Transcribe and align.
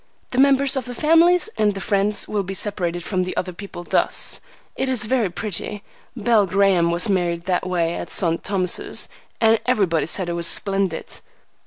The 0.31 0.39
members 0.39 0.75
of 0.75 0.85
the 0.85 0.95
families 0.95 1.47
and 1.59 1.75
the 1.75 1.79
friends 1.79 2.27
will 2.27 2.41
be 2.41 2.55
separated 2.55 3.03
from 3.03 3.21
the 3.21 3.37
other 3.37 3.53
people 3.53 3.83
thus. 3.83 4.41
It's 4.75 5.05
very 5.05 5.29
pretty. 5.29 5.83
Belle 6.15 6.47
Graham 6.47 6.89
was 6.89 7.07
married 7.07 7.45
that 7.45 7.67
way 7.67 7.93
at 7.93 8.09
St. 8.09 8.43
Thomas's, 8.43 9.09
and 9.39 9.59
everybody 9.67 10.07
said 10.07 10.27
it 10.27 10.33
was 10.33 10.47
splendid." 10.47 11.17